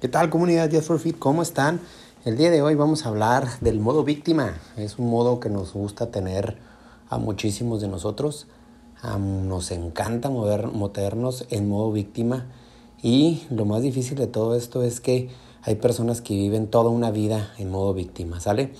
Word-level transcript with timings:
¿Qué 0.00 0.06
tal 0.06 0.30
comunidad 0.30 0.70
Just 0.72 0.86
for 0.86 1.00
Fit? 1.00 1.18
¿Cómo 1.18 1.42
están? 1.42 1.80
El 2.24 2.36
día 2.36 2.52
de 2.52 2.62
hoy 2.62 2.76
vamos 2.76 3.04
a 3.04 3.08
hablar 3.08 3.58
del 3.60 3.80
modo 3.80 4.04
víctima. 4.04 4.54
Es 4.76 4.96
un 4.96 5.10
modo 5.10 5.40
que 5.40 5.50
nos 5.50 5.72
gusta 5.72 6.12
tener 6.12 6.56
a 7.10 7.18
muchísimos 7.18 7.80
de 7.80 7.88
nosotros. 7.88 8.46
nos 9.02 9.72
encanta 9.72 10.30
mover, 10.30 10.68
movernos 10.68 11.46
en 11.50 11.68
modo 11.68 11.90
víctima. 11.90 12.46
Y 13.02 13.42
lo 13.50 13.64
más 13.64 13.82
difícil 13.82 14.16
de 14.16 14.28
todo 14.28 14.54
esto 14.54 14.84
es 14.84 15.00
que 15.00 15.30
hay 15.62 15.74
personas 15.74 16.20
que 16.20 16.34
viven 16.34 16.68
toda 16.68 16.90
una 16.90 17.10
vida 17.10 17.52
en 17.58 17.68
modo 17.68 17.92
víctima, 17.92 18.38
¿sale? 18.38 18.74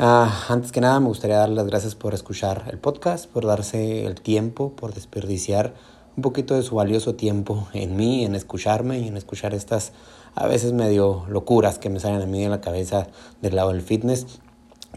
Ah, 0.00 0.46
antes 0.48 0.72
que 0.72 0.80
nada 0.80 0.98
me 0.98 1.06
gustaría 1.06 1.36
dar 1.36 1.50
las 1.50 1.68
gracias 1.68 1.94
por 1.94 2.12
escuchar 2.12 2.64
el 2.72 2.78
podcast, 2.80 3.30
por 3.30 3.46
darse 3.46 4.04
el 4.04 4.20
tiempo, 4.20 4.70
por 4.70 4.94
desperdiciar 4.94 5.74
un 6.20 6.22
poquito 6.22 6.54
de 6.54 6.62
su 6.62 6.74
valioso 6.74 7.14
tiempo 7.14 7.66
en 7.72 7.96
mí, 7.96 8.26
en 8.26 8.34
escucharme 8.34 8.98
y 8.98 9.08
en 9.08 9.16
escuchar 9.16 9.54
estas 9.54 9.92
a 10.34 10.46
veces 10.46 10.74
medio 10.74 11.24
locuras 11.30 11.78
que 11.78 11.88
me 11.88 11.98
salen 11.98 12.20
a 12.20 12.26
mí 12.26 12.42
de 12.42 12.50
la 12.50 12.60
cabeza 12.60 13.06
del 13.40 13.56
lado 13.56 13.70
del 13.70 13.80
fitness. 13.80 14.26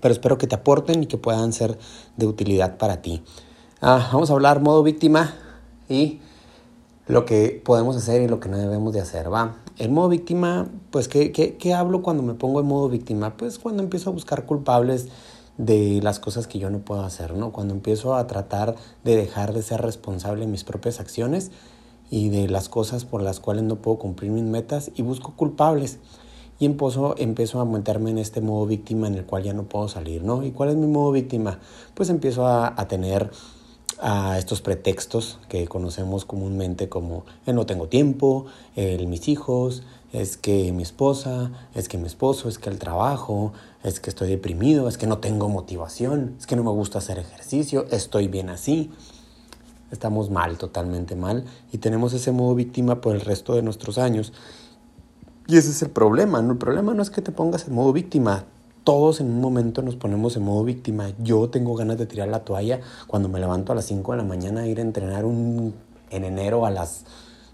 Pero 0.01 0.13
espero 0.13 0.37
que 0.37 0.47
te 0.47 0.55
aporten 0.55 1.01
y 1.01 1.05
que 1.05 1.17
puedan 1.17 1.53
ser 1.53 1.77
de 2.17 2.27
utilidad 2.27 2.77
para 2.77 3.01
ti. 3.01 3.23
Ah, 3.79 4.09
vamos 4.11 4.31
a 4.31 4.33
hablar 4.33 4.59
modo 4.59 4.83
víctima 4.83 5.33
y 5.87 6.19
lo 7.07 7.23
que 7.23 7.61
podemos 7.63 7.95
hacer 7.95 8.21
y 8.21 8.27
lo 8.27 8.41
que 8.41 8.49
no 8.49 8.57
debemos 8.57 8.91
de 8.91 8.99
hacer, 8.99 9.31
¿va? 9.31 9.55
El 9.77 9.91
modo 9.91 10.09
víctima, 10.09 10.67
pues, 10.91 11.07
¿qué, 11.07 11.31
qué, 11.31 11.55
qué 11.55 11.73
hablo 11.73 12.01
cuando 12.01 12.21
me 12.21 12.33
pongo 12.33 12.59
en 12.59 12.65
modo 12.65 12.89
víctima? 12.89 13.37
Pues 13.37 13.59
cuando 13.59 13.81
empiezo 13.81 14.09
a 14.09 14.13
buscar 14.13 14.45
culpables 14.45 15.07
de 15.57 15.99
las 16.01 16.19
cosas 16.19 16.47
que 16.47 16.59
yo 16.59 16.69
no 16.69 16.79
puedo 16.79 17.03
hacer, 17.03 17.33
¿no? 17.35 17.51
Cuando 17.51 17.73
empiezo 17.73 18.15
a 18.15 18.25
tratar 18.27 18.75
de 19.03 19.15
dejar 19.15 19.53
de 19.53 19.61
ser 19.61 19.81
responsable 19.81 20.45
de 20.45 20.51
mis 20.51 20.63
propias 20.63 20.99
acciones 20.99 21.51
y 22.09 22.29
de 22.29 22.47
las 22.47 22.69
cosas 22.69 23.05
por 23.05 23.21
las 23.21 23.39
cuales 23.39 23.63
no 23.63 23.77
puedo 23.77 23.97
cumplir 23.97 24.31
mis 24.31 24.43
metas 24.43 24.91
y 24.95 25.01
busco 25.01 25.33
culpables. 25.35 25.99
Y 26.59 26.65
empiezo, 26.65 27.15
empiezo 27.17 27.59
a 27.59 27.65
meterme 27.65 28.11
en 28.11 28.19
este 28.19 28.39
modo 28.39 28.65
víctima 28.65 29.07
en 29.07 29.15
el 29.15 29.25
cual 29.25 29.43
ya 29.43 29.53
no 29.53 29.63
puedo 29.63 29.87
salir, 29.87 30.23
¿no? 30.23 30.43
¿Y 30.43 30.51
cuál 30.51 30.69
es 30.69 30.75
mi 30.75 30.87
modo 30.87 31.11
víctima? 31.11 31.59
Pues 31.93 32.09
empiezo 32.09 32.45
a, 32.47 32.79
a 32.79 32.87
tener 32.87 33.31
a 33.99 34.37
estos 34.37 34.61
pretextos 34.61 35.39
que 35.49 35.67
conocemos 35.67 36.25
comúnmente 36.25 36.89
como 36.89 37.25
el 37.45 37.55
no 37.55 37.65
tengo 37.65 37.87
tiempo, 37.87 38.45
el 38.75 39.07
mis 39.07 39.27
hijos, 39.27 39.83
es 40.13 40.37
que 40.37 40.71
mi 40.71 40.83
esposa, 40.83 41.51
es 41.73 41.89
que 41.89 41.97
mi 41.97 42.05
esposo, 42.05 42.47
es 42.47 42.59
que 42.59 42.69
el 42.69 42.77
trabajo, 42.77 43.51
es 43.83 43.99
que 43.99 44.11
estoy 44.11 44.29
deprimido, 44.29 44.87
es 44.87 44.99
que 44.99 45.07
no 45.07 45.17
tengo 45.17 45.49
motivación, 45.49 46.35
es 46.39 46.45
que 46.45 46.55
no 46.55 46.63
me 46.63 46.69
gusta 46.69 46.99
hacer 46.99 47.17
ejercicio, 47.17 47.87
estoy 47.89 48.27
bien 48.27 48.49
así. 48.49 48.91
Estamos 49.91 50.29
mal, 50.29 50.57
totalmente 50.57 51.15
mal, 51.15 51.45
y 51.71 51.79
tenemos 51.79 52.13
ese 52.13 52.31
modo 52.31 52.55
víctima 52.55 53.01
por 53.01 53.15
el 53.15 53.21
resto 53.21 53.55
de 53.55 53.63
nuestros 53.63 53.97
años. 53.97 54.33
Y 55.47 55.57
ese 55.57 55.71
es 55.71 55.81
el 55.81 55.89
problema, 55.89 56.41
¿no? 56.41 56.53
El 56.53 56.57
problema 56.57 56.93
no 56.93 57.01
es 57.01 57.09
que 57.09 57.21
te 57.21 57.31
pongas 57.31 57.67
en 57.67 57.73
modo 57.73 57.91
víctima, 57.91 58.45
todos 58.83 59.19
en 59.19 59.27
un 59.27 59.41
momento 59.41 59.81
nos 59.81 59.95
ponemos 59.95 60.35
en 60.35 60.43
modo 60.43 60.63
víctima. 60.63 61.11
Yo 61.19 61.49
tengo 61.49 61.75
ganas 61.75 61.97
de 61.97 62.05
tirar 62.05 62.27
la 62.27 62.43
toalla 62.43 62.81
cuando 63.07 63.29
me 63.29 63.39
levanto 63.39 63.71
a 63.71 63.75
las 63.75 63.85
5 63.85 64.11
de 64.11 64.17
la 64.19 64.23
mañana 64.23 64.61
a 64.61 64.67
ir 64.67 64.79
a 64.79 64.81
entrenar 64.81 65.25
un, 65.25 65.73
en 66.09 66.23
enero 66.23 66.65
a 66.65 66.69
las 66.69 67.05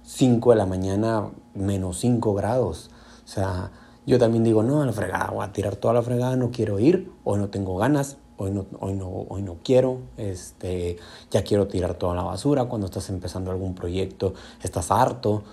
5 0.09 0.49
de 0.49 0.55
la 0.55 0.65
mañana 0.65 1.29
menos 1.53 1.99
5 1.99 2.33
grados. 2.33 2.89
O 3.23 3.27
sea, 3.27 3.71
yo 4.07 4.17
también 4.17 4.43
digo, 4.43 4.63
no, 4.63 4.81
a 4.81 4.85
la 4.87 4.91
fregada, 4.91 5.29
voy 5.29 5.45
a 5.45 5.53
tirar 5.53 5.75
toda 5.75 5.93
la 5.93 6.01
fregada, 6.01 6.35
no 6.35 6.49
quiero 6.49 6.79
ir, 6.79 7.11
hoy 7.23 7.37
no 7.37 7.49
tengo 7.49 7.77
ganas, 7.77 8.17
hoy 8.37 8.49
no, 8.49 8.65
hoy 8.79 8.93
no, 8.93 9.07
hoy 9.07 9.43
no 9.43 9.57
quiero, 9.63 9.99
este, 10.17 10.97
ya 11.29 11.43
quiero 11.43 11.67
tirar 11.67 11.93
toda 11.93 12.15
la 12.15 12.23
basura. 12.23 12.65
Cuando 12.65 12.87
estás 12.87 13.07
empezando 13.11 13.51
algún 13.51 13.75
proyecto, 13.75 14.33
estás 14.63 14.89
harto. 14.89 15.43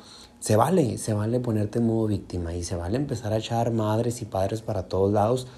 Se 0.41 0.57
vale, 0.57 0.97
se 0.97 1.13
vale 1.13 1.39
ponerte 1.39 1.79
en 1.79 1.87
modo 1.87 2.07
víctima 2.07 2.55
y 2.55 2.65
se 2.65 2.77
vale 2.77 2.97
empezar 2.97 3.35
a 3.35 3.37
echar 3.37 3.73
madres 3.73 4.23
y 4.23 4.25
padres 4.25 4.63
para 4.63 4.85
todos 4.85 5.13
lados. 5.13 5.49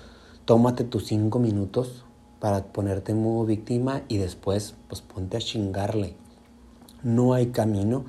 Tómate 0.44 0.82
tus 0.82 1.06
5 1.06 1.38
minutos 1.38 2.04
para 2.40 2.64
ponerte 2.64 3.12
en 3.12 3.22
modo 3.22 3.46
víctima 3.46 4.02
y 4.08 4.16
después 4.16 4.74
pues 4.88 5.02
ponte 5.02 5.36
a 5.36 5.40
chingarle. 5.40 6.16
No 7.04 7.32
hay 7.32 7.52
camino 7.52 8.06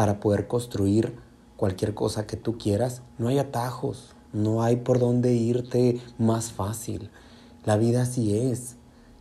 para 0.00 0.18
poder 0.18 0.46
construir 0.46 1.14
cualquier 1.58 1.92
cosa 1.92 2.26
que 2.26 2.38
tú 2.38 2.56
quieras. 2.56 3.02
No 3.18 3.28
hay 3.28 3.38
atajos, 3.38 4.14
no 4.32 4.62
hay 4.62 4.76
por 4.76 4.98
dónde 4.98 5.34
irte 5.34 6.00
más 6.16 6.52
fácil. 6.52 7.10
La 7.66 7.76
vida 7.76 8.00
así 8.00 8.34
es. 8.34 8.76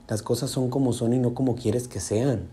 Las 0.08 0.22
cosas 0.22 0.50
son 0.50 0.70
como 0.70 0.94
son 0.94 1.12
y 1.12 1.20
no 1.20 1.34
como 1.34 1.56
quieres 1.56 1.90
que 1.90 2.00
sean. 2.00 2.48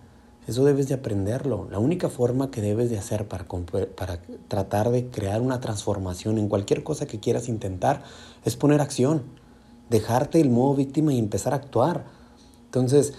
Eso 0.49 0.65
debes 0.65 0.89
de 0.89 0.95
aprenderlo. 0.95 1.69
La 1.71 1.79
única 1.79 2.09
forma 2.09 2.51
que 2.51 2.61
debes 2.61 2.91
de 2.91 2.99
hacer 2.99 3.29
para, 3.29 3.47
para 3.95 4.21
tratar 4.49 4.91
de 4.91 5.07
crear 5.07 5.41
una 5.41 5.61
transformación 5.61 6.39
en 6.39 6.49
cualquier 6.49 6.83
cosa 6.83 7.07
que 7.07 7.21
quieras 7.21 7.49
intentar 7.49 8.03
es 8.45 8.57
poner 8.57 8.81
acción. 8.81 9.23
Dejarte 9.89 10.41
el 10.41 10.51
modo 10.51 10.75
víctima 10.75 11.13
y 11.13 11.21
empezar 11.21 11.53
a 11.53 11.59
actuar. 11.59 12.07
Entonces, 12.65 13.15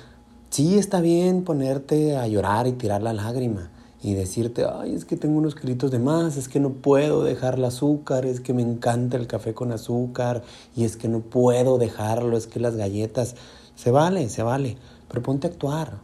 sí 0.49 0.77
está 0.77 0.99
bien 0.99 1.45
ponerte 1.45 2.17
a 2.17 2.27
llorar 2.27 2.67
y 2.67 2.73
tirar 2.73 3.01
la 3.01 3.13
lágrima 3.13 3.71
y 4.01 4.13
decirte, 4.13 4.65
ay, 4.65 4.93
es 4.93 5.05
que 5.05 5.17
tengo 5.17 5.37
unos 5.37 5.55
kilitos 5.55 5.89
de 5.91 5.99
más, 5.99 6.37
es 6.37 6.47
que 6.47 6.59
no 6.59 6.73
puedo 6.73 7.23
dejar 7.23 7.55
el 7.55 7.65
azúcar, 7.65 8.25
es 8.25 8.39
que 8.41 8.53
me 8.53 8.61
encanta 8.61 9.17
el 9.17 9.27
café 9.27 9.53
con 9.53 9.71
azúcar 9.71 10.43
y 10.75 10.83
es 10.83 10.97
que 10.97 11.07
no 11.07 11.21
puedo 11.21 11.77
dejarlo, 11.77 12.37
es 12.37 12.47
que 12.47 12.59
las 12.59 12.75
galletas, 12.75 13.35
se 13.75 13.91
vale, 13.91 14.29
se 14.29 14.43
vale, 14.43 14.77
pero 15.07 15.23
ponte 15.23 15.47
a 15.47 15.49
actuar. 15.49 15.99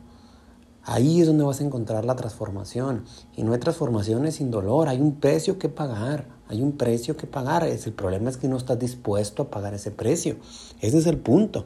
Ahí 0.86 1.22
es 1.22 1.28
donde 1.28 1.46
vas 1.46 1.62
a 1.62 1.64
encontrar 1.64 2.04
la 2.04 2.16
transformación. 2.16 3.06
Y 3.38 3.44
no 3.44 3.54
hay 3.54 3.60
transformaciones 3.60 4.36
sin 4.36 4.52
dolor, 4.52 4.90
hay 4.90 5.00
un 5.00 5.16
precio 5.16 5.58
que 5.58 5.70
pagar, 5.70 6.28
hay 6.50 6.62
un 6.62 6.74
precio 6.74 7.16
que 7.16 7.26
pagar. 7.26 7.66
Es, 7.66 7.88
el 7.88 7.94
problema 7.94 8.30
es 8.30 8.38
que 8.38 8.50
no 8.50 8.58
estás 8.58 8.80
dispuesto 8.80 9.44
a 9.44 9.50
pagar 9.50 9.74
ese 9.74 9.92
precio. 9.92 10.36
Ese 10.82 10.98
es 10.98 11.08
el 11.08 11.18
punto. 11.18 11.66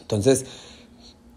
Entonces, 0.00 0.46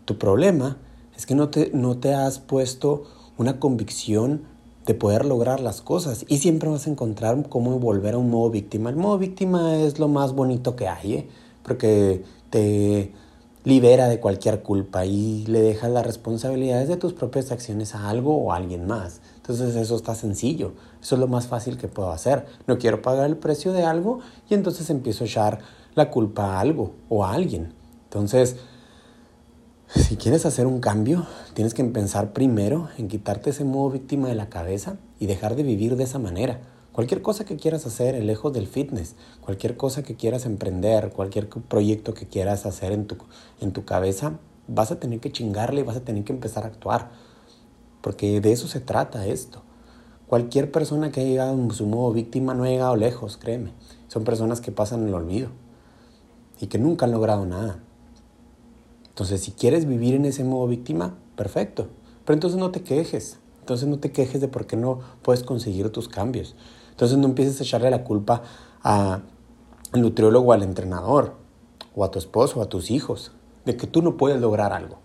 tu 0.06 0.20
problema 0.20 0.78
es 1.18 1.26
que 1.26 1.34
no 1.34 1.50
te, 1.50 1.72
no 1.74 1.98
te 1.98 2.14
has 2.14 2.38
puesto 2.40 3.04
una 3.41 3.59
convicción 3.59 4.44
de 4.85 4.94
poder 4.94 5.25
lograr 5.25 5.59
las 5.59 5.81
cosas 5.81 6.25
y 6.28 6.38
siempre 6.38 6.69
vas 6.69 6.88
a 6.88 6.90
encontrar 6.90 7.50
cómo 7.50 7.79
volver 7.79 8.16
a 8.16 8.18
un 8.18 8.29
modo 8.29 8.50
víctima. 8.50 8.90
El 8.90 8.96
modo 8.96 9.18
víctima 9.18 9.75
es 9.75 10.00
lo 10.00 10.07
más 10.07 10.34
bonito 10.34 10.75
que 10.75 10.88
hay, 10.88 11.13
¿eh? 11.13 11.28
porque 11.63 12.24
te 12.50 13.13
libera 13.63 14.07
de 14.07 14.19
cualquier 14.19 14.63
culpa 14.63 15.06
y 15.06 15.46
le 15.46 15.62
deja 15.62 15.88
las 15.88 16.06
responsabilidades 16.06 16.88
de 16.88 16.97
tus 16.97 17.13
propias 17.13 17.51
acciones 17.51 17.94
a 17.94 18.09
algo 18.09 18.35
o 18.38 18.51
a 18.51 18.56
alguien 18.56 18.88
más. 18.88 19.22
Entonces 19.38 19.75
eso 19.75 19.96
está 19.96 20.16
sencillo, 20.16 20.74
eso 21.01 21.16
es 21.16 21.22
lo 21.22 21.28
más 21.28 21.47
fácil 21.47 21.78
que 21.78 21.88
puedo 21.88 22.12
hacer. 22.12 22.46
No 22.66 22.80
quiero 22.80 23.01
pagar 23.01 23.28
el 23.28 23.38
precio 23.38 23.72
de 23.74 23.84
algo 23.84 24.19
y 24.50 24.56
entonces 24.56 24.90
empiezo 24.90 25.24
a 25.24 25.28
echar 25.28 25.59
la 25.94 26.09
culpa 26.09 26.56
a 26.56 26.59
algo 26.59 26.94
o 27.09 27.24
a 27.24 27.34
alguien. 27.34 27.74
Entonces, 28.06 28.57
si 29.96 30.16
quieres 30.16 30.46
hacer 30.46 30.68
un 30.68 30.79
cambio, 30.79 31.28
tienes 31.53 31.74
que 31.74 31.84
pensar 31.84 32.31
primero 32.31 32.88
en 32.97 33.09
quitarte 33.09 33.50
ese 33.50 33.66
modo 33.66 33.90
víctima 33.90 34.29
de 34.29 34.35
la 34.35 34.47
cabeza 34.50 34.96
y 35.19 35.25
dejar 35.25 35.56
de 35.56 35.63
vivir 35.63 35.97
de 35.97 36.06
esa 36.06 36.18
manera. 36.18 36.62
Cualquier 36.94 37.22
cosa 37.22 37.44
que 37.44 37.57
quieras 37.57 37.85
hacer, 37.85 38.22
lejos 38.24 38.53
del 38.53 38.68
fitness, 38.68 39.16
cualquier 39.41 39.75
cosa 39.75 40.01
que 40.01 40.16
quieras 40.16 40.46
emprender, 40.46 41.09
cualquier 41.09 41.50
proyecto 41.50 42.13
que 42.13 42.25
quieras 42.25 42.66
hacer 42.66 42.94
en 42.94 43.06
tu, 43.06 43.18
en 43.59 43.74
tu 43.74 43.84
cabeza, 43.84 44.40
vas 44.68 44.91
a 44.91 45.00
tener 45.00 45.19
que 45.19 45.31
chingarle 45.31 45.81
y 45.81 45.84
vas 45.84 45.97
a 45.97 46.06
tener 46.06 46.24
que 46.24 46.31
empezar 46.31 46.63
a 46.63 46.68
actuar. 46.68 47.12
Porque 48.01 48.40
de 48.40 48.51
eso 48.53 48.68
se 48.68 48.80
trata 48.80 49.28
esto. 49.28 49.62
Cualquier 50.28 50.72
persona 50.72 51.12
que 51.12 51.19
haya 51.19 51.30
llegado 51.30 51.53
en 51.53 51.69
su 51.72 51.85
modo 51.85 52.13
víctima 52.13 52.53
no 52.53 52.63
ha 52.63 52.69
llegado 52.69 52.96
lejos, 52.96 53.35
créeme. 53.35 53.74
Son 54.07 54.24
personas 54.24 54.62
que 54.62 54.72
pasan 54.72 55.06
el 55.06 55.13
olvido 55.13 55.50
y 56.62 56.68
que 56.68 56.78
nunca 56.78 57.06
han 57.06 57.12
logrado 57.12 57.46
nada. 57.46 57.80
Entonces, 59.12 59.42
si 59.42 59.52
quieres 59.52 59.86
vivir 59.86 60.16
en 60.16 60.24
ese 60.26 60.46
modo 60.46 60.68
víctima, 60.68 61.18
perfecto. 61.36 61.90
Pero 62.26 62.36
entonces 62.36 62.58
no 62.58 62.72
te 62.72 62.82
quejes. 62.82 63.40
Entonces 63.60 63.88
no 63.88 64.00
te 64.00 64.12
quejes 64.12 64.40
de 64.40 64.48
por 64.48 64.66
qué 64.66 64.78
no 64.78 65.00
puedes 65.22 65.44
conseguir 65.44 65.90
tus 65.90 66.08
cambios. 66.08 66.56
Entonces 66.92 67.18
no 67.18 67.26
empieces 67.26 67.60
a 67.60 67.64
echarle 67.64 67.92
la 67.92 68.04
culpa 68.04 68.42
al 68.81 69.24
nutriólogo 69.94 70.54
al 70.54 70.63
entrenador, 70.63 71.36
o 71.94 72.06
a 72.06 72.12
tu 72.12 72.19
esposo, 72.19 72.60
o 72.60 72.63
a 72.63 72.69
tus 72.69 72.90
hijos, 72.90 73.34
de 73.66 73.75
que 73.75 73.86
tú 73.86 74.02
no 74.02 74.16
puedes 74.18 74.40
lograr 74.40 74.72
algo. 74.72 75.00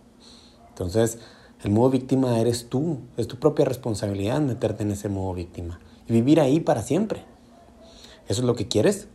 Entonces, 0.69 1.19
el 1.65 1.73
modo 1.73 1.91
víctima 1.91 2.39
eres 2.39 2.69
tú. 2.69 2.99
Es 3.17 3.27
tu 3.27 3.37
propia 3.37 3.65
responsabilidad 3.65 4.41
meterte 4.41 4.85
en 4.85 4.93
ese 4.93 5.09
modo 5.09 5.35
víctima. 5.35 5.81
Y 6.07 6.13
vivir 6.13 6.41
ahí 6.41 6.61
para 6.61 6.83
siempre. 6.83 7.25
¿Eso 8.29 8.43
es 8.43 8.47
lo 8.47 8.55
que 8.55 8.69
quieres? 8.69 9.09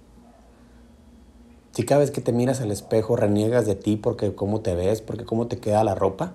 Si 1.72 1.84
cada 1.84 2.02
vez 2.02 2.12
que 2.12 2.22
te 2.22 2.34
miras 2.34 2.60
al 2.60 2.72
espejo 2.72 3.16
reniegas 3.16 3.66
de 3.66 3.76
ti 3.76 3.96
porque 3.96 4.36
cómo 4.36 4.60
te 4.60 4.76
ves, 4.76 5.02
porque 5.02 5.24
cómo 5.24 5.48
te 5.48 5.60
queda 5.60 5.84
la 5.84 5.96
ropa, 5.96 6.34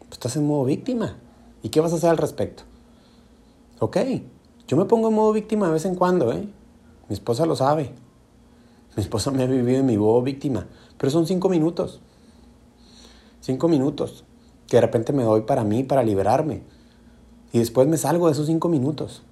pues 0.00 0.12
estás 0.12 0.36
en 0.36 0.46
modo 0.46 0.64
víctima. 0.64 1.16
¿Y 1.62 1.70
qué 1.70 1.80
vas 1.80 1.92
a 1.92 1.96
hacer 1.96 2.10
al 2.10 2.18
respecto? 2.18 2.64
Ok, 3.78 3.96
yo 4.68 4.76
me 4.76 4.84
pongo 4.84 5.08
en 5.08 5.14
modo 5.14 5.32
víctima 5.32 5.66
de 5.66 5.72
vez 5.72 5.84
en 5.86 5.94
cuando, 5.94 6.30
¿eh? 6.32 6.48
Mi 7.08 7.14
esposa 7.14 7.46
lo 7.46 7.56
sabe. 7.56 7.92
Mi 8.96 9.02
esposa 9.02 9.30
me 9.30 9.42
ha 9.42 9.46
vivido 9.46 9.80
en 9.80 9.86
mi 9.86 9.96
modo 9.96 10.20
víctima, 10.22 10.66
pero 10.98 11.10
son 11.10 11.26
cinco 11.26 11.48
minutos. 11.48 12.00
Cinco 13.40 13.68
minutos 13.68 14.24
que 14.66 14.76
de 14.76 14.80
repente 14.82 15.12
me 15.12 15.22
doy 15.22 15.42
para 15.42 15.64
mí, 15.64 15.84
para 15.84 16.02
liberarme. 16.02 16.62
Y 17.52 17.58
después 17.60 17.88
me 17.88 17.96
salgo 17.96 18.26
de 18.26 18.32
esos 18.32 18.46
cinco 18.46 18.68
minutos. 18.68 19.22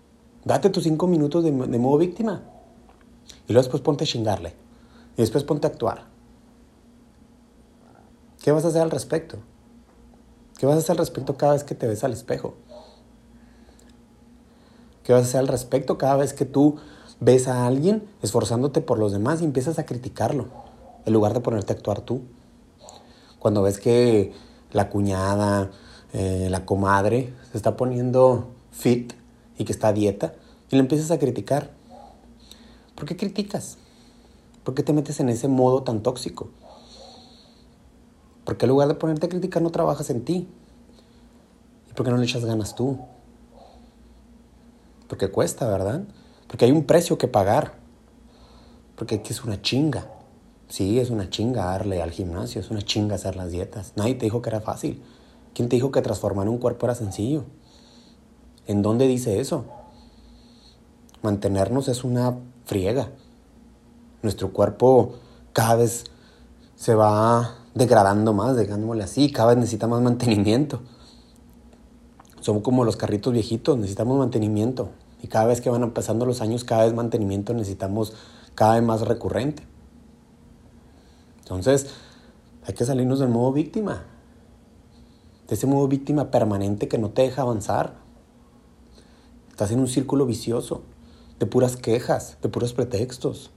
Date 0.44 0.70
tus 0.70 0.85
cinco 0.85 1.06
minutos 1.06 1.44
de, 1.44 1.50
de 1.50 1.79
modo 1.79 1.99
víctima. 1.99 2.43
Y 3.46 3.52
luego 3.52 3.64
después 3.64 3.82
ponte 3.82 4.05
a 4.05 4.06
chingarle. 4.06 4.63
Y 5.16 5.22
después 5.22 5.44
ponte 5.44 5.66
a 5.66 5.70
actuar. 5.70 6.06
¿Qué 8.43 8.52
vas 8.52 8.64
a 8.64 8.69
hacer 8.69 8.82
al 8.82 8.90
respecto? 8.90 9.38
¿Qué 10.58 10.66
vas 10.66 10.76
a 10.76 10.78
hacer 10.78 10.93
al 10.93 10.99
respecto 10.99 11.37
cada 11.37 11.55
vez 11.55 11.64
que 11.64 11.75
te 11.75 11.87
ves 11.87 12.05
al 12.05 12.12
espejo? 12.12 12.55
¿Qué 15.02 15.12
vas 15.12 15.22
a 15.22 15.25
hacer 15.28 15.40
al 15.40 15.49
respecto 15.49 15.99
cada 15.99 16.16
vez 16.16 16.32
que 16.32 16.44
tú 16.44 16.76
ves 17.20 17.49
a 17.49 17.66
alguien 17.66 18.08
esforzándote 18.22 18.81
por 18.81 18.99
los 18.99 19.12
demás 19.12 19.40
y 19.40 19.44
empiezas 19.44 19.78
a 19.78 19.87
criticarlo, 19.87 20.49
en 21.05 21.12
lugar 21.12 21.34
de 21.34 21.40
ponerte 21.40 21.72
a 21.72 21.76
actuar 21.76 22.00
tú? 22.00 22.22
Cuando 23.38 23.62
ves 23.62 23.78
que 23.78 24.32
la 24.72 24.90
cuñada, 24.90 25.70
eh, 26.12 26.49
la 26.50 26.64
comadre 26.64 27.32
se 27.50 27.56
está 27.56 27.76
poniendo 27.76 28.49
fit 28.70 29.12
y 29.58 29.64
que 29.64 29.72
está 29.72 29.88
a 29.88 29.93
dieta 29.93 30.34
y 30.70 30.76
le 30.76 30.81
empiezas 30.81 31.10
a 31.10 31.19
criticar. 31.19 31.70
¿Por 32.94 33.06
qué 33.06 33.17
criticas? 33.17 33.78
¿Por 34.64 34.75
qué 34.75 34.82
te 34.82 34.93
metes 34.93 35.20
en 35.20 35.28
ese 35.28 35.46
modo 35.46 35.82
tan 35.82 36.02
tóxico? 36.02 36.49
¿Por 38.44 38.56
qué 38.56 38.64
en 38.64 38.70
lugar 38.70 38.88
de 38.88 38.94
ponerte 38.94 39.26
a 39.26 39.28
criticar 39.28 39.62
no 39.62 39.70
trabajas 39.70 40.11
en 40.11 40.25
ti? 40.25 40.49
¿Y 41.90 41.93
por 41.94 42.05
qué 42.05 42.11
no 42.11 42.16
le 42.16 42.25
echas 42.25 42.44
ganas 42.44 42.75
tú? 42.75 42.99
Porque 45.06 45.31
cuesta, 45.31 45.69
¿verdad? 45.69 46.05
Porque 46.49 46.64
hay 46.64 46.72
un 46.72 46.84
precio 46.84 47.19
que 47.19 47.28
pagar. 47.28 47.75
Porque 48.96 49.22
es 49.25 49.44
una 49.44 49.61
chinga. 49.61 50.11
Sí, 50.69 50.99
es 50.99 51.10
una 51.10 51.28
chinga 51.28 51.67
darle 51.67 52.02
al 52.02 52.10
gimnasio, 52.10 52.60
es 52.60 52.70
una 52.70 52.82
chinga 52.82 53.17
hacer 53.17 53.37
las 53.37 53.50
dietas. 53.50 53.93
Nadie 53.96 54.14
te 54.14 54.25
dijo 54.25 54.40
que 54.40 54.49
era 54.49 54.60
fácil. 54.60 55.02
¿Quién 55.55 55.69
te 55.69 55.76
dijo 55.76 55.93
que 55.93 56.00
transformar 56.00 56.49
un 56.49 56.58
cuerpo 56.58 56.87
era 56.87 56.94
sencillo? 56.94 57.44
¿En 58.67 58.82
dónde 58.82 59.06
dice 59.06 59.40
eso? 59.40 59.67
Mantenernos 61.22 61.88
es 61.88 62.02
una 62.02 62.38
friega. 62.64 63.10
Nuestro 64.24 64.54
cuerpo 64.54 65.16
cada 65.52 65.76
vez 65.76 66.04
se 66.76 66.94
va 66.94 67.58
degradando 67.74 68.32
más, 68.32 68.56
dejándole 68.56 69.04
así, 69.04 69.30
cada 69.30 69.48
vez 69.50 69.58
necesita 69.58 69.86
más 69.86 70.00
mantenimiento. 70.00 70.80
Somos 72.40 72.62
como 72.62 72.84
los 72.84 72.96
carritos 72.96 73.34
viejitos, 73.34 73.76
necesitamos 73.76 74.18
mantenimiento. 74.18 74.88
Y 75.22 75.28
cada 75.28 75.44
vez 75.44 75.60
que 75.60 75.68
van 75.68 75.90
pasando 75.90 76.24
los 76.24 76.40
años, 76.40 76.64
cada 76.64 76.84
vez 76.84 76.94
mantenimiento 76.94 77.52
necesitamos 77.52 78.14
cada 78.54 78.76
vez 78.76 78.82
más 78.82 79.02
recurrente. 79.02 79.62
Entonces, 81.40 81.88
hay 82.66 82.72
que 82.72 82.86
salirnos 82.86 83.18
del 83.18 83.28
modo 83.28 83.52
víctima. 83.52 84.04
De 85.48 85.54
ese 85.54 85.66
modo 85.66 85.86
víctima 85.86 86.30
permanente 86.30 86.88
que 86.88 86.96
no 86.96 87.10
te 87.10 87.20
deja 87.20 87.42
avanzar. 87.42 87.96
Estás 89.50 89.70
en 89.70 89.80
un 89.80 89.88
círculo 89.88 90.24
vicioso 90.24 90.80
de 91.38 91.44
puras 91.44 91.76
quejas, 91.76 92.38
de 92.40 92.48
puros 92.48 92.72
pretextos. 92.72 93.50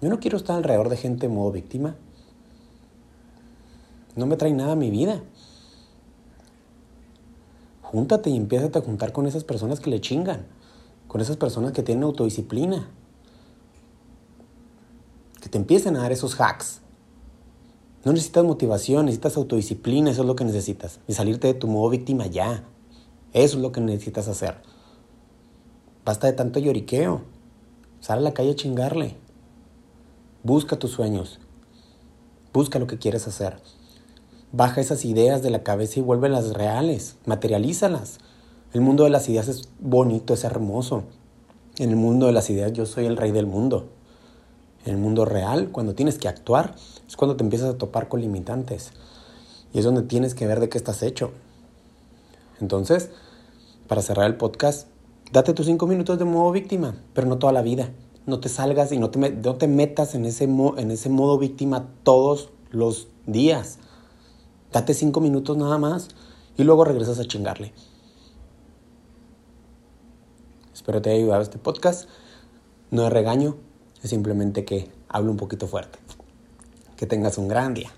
Yo 0.00 0.08
no 0.08 0.20
quiero 0.20 0.36
estar 0.36 0.56
alrededor 0.56 0.88
de 0.88 0.96
gente 0.96 1.26
en 1.26 1.34
modo 1.34 1.52
víctima. 1.52 1.96
No 4.14 4.26
me 4.26 4.36
trae 4.36 4.52
nada 4.52 4.72
a 4.72 4.76
mi 4.76 4.90
vida 4.90 5.22
júntate 7.96 8.30
y 8.30 8.36
empieza 8.36 8.66
a 8.78 8.82
juntar 8.82 9.12
con 9.12 9.26
esas 9.26 9.44
personas 9.44 9.80
que 9.80 9.90
le 9.90 10.00
chingan, 10.00 10.44
con 11.08 11.20
esas 11.20 11.36
personas 11.36 11.72
que 11.72 11.82
tienen 11.82 12.04
autodisciplina, 12.04 12.90
que 15.40 15.48
te 15.48 15.56
empiecen 15.56 15.96
a 15.96 16.00
dar 16.00 16.12
esos 16.12 16.38
hacks. 16.40 16.80
No 18.04 18.12
necesitas 18.12 18.44
motivación, 18.44 19.06
necesitas 19.06 19.36
autodisciplina, 19.36 20.10
eso 20.10 20.22
es 20.22 20.26
lo 20.26 20.36
que 20.36 20.44
necesitas. 20.44 21.00
Y 21.08 21.14
salirte 21.14 21.48
de 21.48 21.54
tu 21.54 21.68
modo 21.68 21.88
víctima 21.88 22.26
ya. 22.26 22.64
Eso 23.32 23.56
es 23.56 23.62
lo 23.62 23.72
que 23.72 23.80
necesitas 23.80 24.28
hacer. 24.28 24.56
Basta 26.04 26.26
de 26.26 26.32
tanto 26.34 26.60
lloriqueo. 26.60 27.22
Sal 28.00 28.18
a 28.18 28.22
la 28.22 28.34
calle 28.34 28.50
a 28.50 28.56
chingarle. 28.56 29.16
Busca 30.46 30.76
tus 30.76 30.92
sueños. 30.92 31.40
Busca 32.52 32.78
lo 32.78 32.86
que 32.86 32.98
quieres 32.98 33.26
hacer. 33.26 33.56
Baja 34.52 34.80
esas 34.80 35.04
ideas 35.04 35.42
de 35.42 35.50
la 35.50 35.64
cabeza 35.64 35.98
y 35.98 36.04
vuélvelas 36.04 36.52
reales, 36.52 37.16
materialízalas. 37.26 38.18
El 38.72 38.80
mundo 38.80 39.02
de 39.02 39.10
las 39.10 39.28
ideas 39.28 39.48
es 39.48 39.68
bonito, 39.80 40.34
es 40.34 40.44
hermoso. 40.44 41.02
En 41.78 41.90
el 41.90 41.96
mundo 41.96 42.26
de 42.26 42.32
las 42.32 42.48
ideas 42.48 42.72
yo 42.72 42.86
soy 42.86 43.06
el 43.06 43.16
rey 43.16 43.32
del 43.32 43.48
mundo. 43.48 43.88
En 44.84 44.94
el 44.94 45.00
mundo 45.00 45.24
real, 45.24 45.70
cuando 45.72 45.96
tienes 45.96 46.16
que 46.16 46.28
actuar, 46.28 46.76
es 47.08 47.16
cuando 47.16 47.34
te 47.34 47.42
empiezas 47.42 47.74
a 47.74 47.78
topar 47.78 48.08
con 48.08 48.20
limitantes. 48.20 48.92
Y 49.72 49.80
es 49.80 49.84
donde 49.84 50.02
tienes 50.02 50.36
que 50.36 50.46
ver 50.46 50.60
de 50.60 50.68
qué 50.68 50.78
estás 50.78 51.02
hecho. 51.02 51.32
Entonces, 52.60 53.10
para 53.88 54.00
cerrar 54.00 54.26
el 54.26 54.36
podcast, 54.36 54.86
date 55.32 55.54
tus 55.54 55.66
cinco 55.66 55.88
minutos 55.88 56.20
de 56.20 56.24
modo 56.24 56.52
víctima, 56.52 56.94
pero 57.14 57.26
no 57.26 57.36
toda 57.38 57.52
la 57.52 57.62
vida. 57.62 57.90
No 58.26 58.40
te 58.40 58.48
salgas 58.48 58.92
y 58.92 58.98
no 58.98 59.10
te, 59.10 59.18
no 59.18 59.54
te 59.54 59.68
metas 59.68 60.14
en 60.14 60.24
ese, 60.24 60.44
en 60.44 60.90
ese 60.90 61.08
modo 61.08 61.38
víctima 61.38 61.88
todos 62.02 62.50
los 62.70 63.08
días. 63.26 63.78
Date 64.72 64.94
cinco 64.94 65.20
minutos 65.20 65.56
nada 65.56 65.78
más 65.78 66.08
y 66.56 66.64
luego 66.64 66.84
regresas 66.84 67.18
a 67.18 67.24
chingarle. 67.24 67.72
Espero 70.74 71.00
te 71.00 71.10
haya 71.10 71.18
ayudado 71.20 71.42
este 71.42 71.58
podcast. 71.58 72.08
No 72.90 73.06
es 73.06 73.12
regaño, 73.12 73.56
es 74.02 74.10
simplemente 74.10 74.64
que 74.64 74.90
hablo 75.08 75.30
un 75.30 75.36
poquito 75.36 75.66
fuerte. 75.66 75.98
Que 76.96 77.06
tengas 77.06 77.38
un 77.38 77.48
gran 77.48 77.74
día. 77.74 77.90